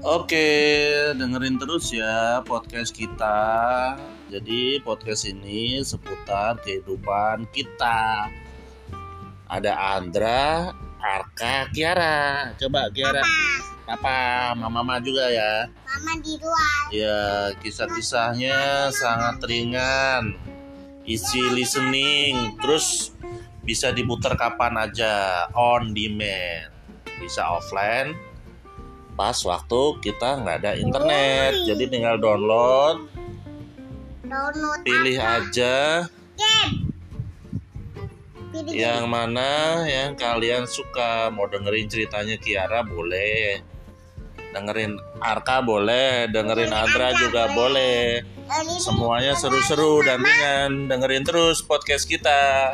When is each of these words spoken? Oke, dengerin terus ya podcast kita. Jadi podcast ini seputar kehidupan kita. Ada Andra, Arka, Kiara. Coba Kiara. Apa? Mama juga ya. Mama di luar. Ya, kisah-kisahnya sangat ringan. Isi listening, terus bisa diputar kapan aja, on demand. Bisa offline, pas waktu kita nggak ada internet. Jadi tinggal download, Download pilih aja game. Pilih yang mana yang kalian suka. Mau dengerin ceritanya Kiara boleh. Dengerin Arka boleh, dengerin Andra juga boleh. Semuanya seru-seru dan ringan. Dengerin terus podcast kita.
Oke, 0.00 0.48
dengerin 1.12 1.60
terus 1.60 1.92
ya 1.92 2.40
podcast 2.40 2.96
kita. 2.96 3.38
Jadi 4.32 4.80
podcast 4.80 5.28
ini 5.28 5.84
seputar 5.84 6.56
kehidupan 6.64 7.44
kita. 7.52 8.30
Ada 9.50 9.98
Andra, 9.98 10.72
Arka, 11.02 11.68
Kiara. 11.74 12.54
Coba 12.56 12.88
Kiara. 12.94 13.20
Apa? 13.90 14.54
Mama 14.54 15.02
juga 15.02 15.26
ya. 15.26 15.66
Mama 15.82 16.14
di 16.22 16.38
luar. 16.38 16.80
Ya, 16.94 17.20
kisah-kisahnya 17.58 18.88
sangat 18.94 19.42
ringan. 19.42 20.38
Isi 21.02 21.42
listening, 21.50 22.54
terus 22.62 23.10
bisa 23.66 23.90
diputar 23.90 24.38
kapan 24.38 24.78
aja, 24.78 25.44
on 25.58 25.90
demand. 25.90 26.70
Bisa 27.18 27.42
offline, 27.42 28.14
pas 29.20 29.36
waktu 29.44 30.00
kita 30.00 30.40
nggak 30.40 30.56
ada 30.64 30.72
internet. 30.80 31.52
Jadi 31.68 31.84
tinggal 31.92 32.16
download, 32.16 33.04
Download 34.24 34.80
pilih 34.80 35.20
aja 35.20 36.08
game. 36.40 36.88
Pilih 38.48 38.72
yang 38.72 39.12
mana 39.12 39.84
yang 39.84 40.16
kalian 40.16 40.64
suka. 40.64 41.28
Mau 41.28 41.44
dengerin 41.52 41.92
ceritanya 41.92 42.40
Kiara 42.40 42.80
boleh. 42.80 43.60
Dengerin 44.56 44.96
Arka 45.20 45.60
boleh, 45.60 46.24
dengerin 46.32 46.72
Andra 46.72 47.12
juga 47.20 47.52
boleh. 47.52 48.24
Semuanya 48.80 49.36
seru-seru 49.36 50.00
dan 50.00 50.24
ringan. 50.24 50.88
Dengerin 50.88 51.28
terus 51.28 51.60
podcast 51.60 52.08
kita. 52.08 52.72